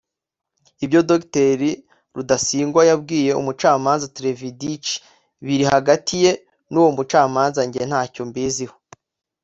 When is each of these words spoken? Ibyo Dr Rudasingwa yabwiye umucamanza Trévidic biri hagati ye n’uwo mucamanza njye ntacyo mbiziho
Ibyo 0.83 0.99
Dr 1.09 1.47
Rudasingwa 2.15 2.81
yabwiye 2.89 3.31
umucamanza 3.41 4.05
Trévidic 4.15 4.85
biri 5.45 5.65
hagati 5.73 6.13
ye 6.23 6.31
n’uwo 6.71 6.89
mucamanza 6.97 7.59
njye 7.67 7.83
ntacyo 7.89 8.23
mbiziho 8.29 8.75